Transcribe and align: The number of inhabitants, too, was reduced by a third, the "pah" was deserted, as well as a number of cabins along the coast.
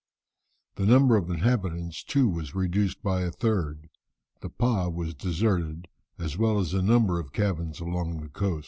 The 0.77 0.87
number 0.87 1.15
of 1.15 1.29
inhabitants, 1.29 2.03
too, 2.03 2.27
was 2.27 2.55
reduced 2.55 3.03
by 3.03 3.21
a 3.21 3.29
third, 3.29 3.87
the 4.39 4.49
"pah" 4.49 4.89
was 4.89 5.13
deserted, 5.13 5.87
as 6.17 6.39
well 6.39 6.57
as 6.57 6.73
a 6.73 6.81
number 6.81 7.19
of 7.19 7.31
cabins 7.33 7.79
along 7.79 8.19
the 8.21 8.29
coast. 8.29 8.59